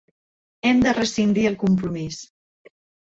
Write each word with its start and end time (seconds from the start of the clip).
Hem 0.69 0.79
de 0.85 0.93
rescindir 0.99 1.43
el 1.51 1.59
compromís. 1.67 2.19